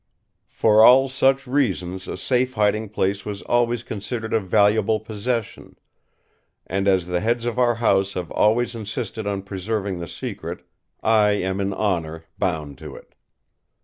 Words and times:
For 0.49 0.83
all 0.83 1.09
such 1.09 1.45
reasons 1.45 2.07
a 2.07 2.17
safe 2.17 2.55
hiding 2.55 2.89
place 2.89 3.23
was 3.23 3.43
always 3.43 3.83
considered 3.83 4.33
a 4.33 4.39
valuable 4.39 4.99
possession; 4.99 5.77
and 6.65 6.87
as 6.87 7.05
the 7.05 7.19
heads 7.19 7.45
of 7.45 7.59
our 7.59 7.75
House 7.75 8.13
have 8.13 8.31
always 8.31 8.73
insisted 8.73 9.27
on 9.27 9.43
preserving 9.43 9.99
the 9.99 10.07
secret, 10.07 10.65
I 11.03 11.33
am 11.33 11.61
in 11.61 11.71
honour 11.71 12.25
bound 12.39 12.79
to 12.79 12.95
it. 12.95 13.13